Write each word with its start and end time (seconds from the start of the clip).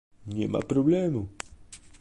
Nie 0.33 0.45
ma 0.53 0.59
problemu" 0.69 1.21